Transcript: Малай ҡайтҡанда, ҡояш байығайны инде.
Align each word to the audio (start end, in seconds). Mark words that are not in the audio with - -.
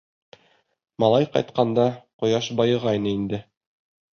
Малай 1.03 1.27
ҡайтҡанда, 1.35 1.85
ҡояш 2.25 2.51
байығайны 2.63 3.17
инде. 3.19 3.43